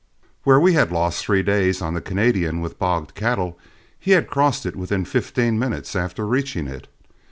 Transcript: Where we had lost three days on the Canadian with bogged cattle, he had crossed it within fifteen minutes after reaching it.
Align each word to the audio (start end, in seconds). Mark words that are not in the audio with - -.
Where 0.45 0.59
we 0.59 0.73
had 0.73 0.91
lost 0.91 1.23
three 1.23 1.43
days 1.43 1.79
on 1.79 1.93
the 1.93 2.01
Canadian 2.01 2.59
with 2.59 2.79
bogged 2.79 3.13
cattle, 3.13 3.59
he 3.99 4.13
had 4.17 4.31
crossed 4.31 4.65
it 4.65 4.75
within 4.75 5.05
fifteen 5.05 5.59
minutes 5.59 5.95
after 5.95 6.25
reaching 6.25 6.65
it. 6.65 6.87